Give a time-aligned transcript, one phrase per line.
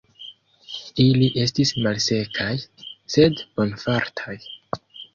[1.03, 2.51] Ili estis malsekaj,
[3.19, 4.39] sed bonfartaj.